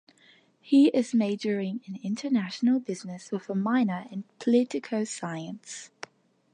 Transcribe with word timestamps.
He 0.61 0.87
is 0.87 1.13
majoring 1.13 1.81
in 1.85 1.99
International 2.01 2.79
Business 2.79 3.31
with 3.31 3.47
a 3.51 3.53
minor 3.53 4.07
in 4.09 4.23
Political 4.39 5.05
Science. 5.05 5.91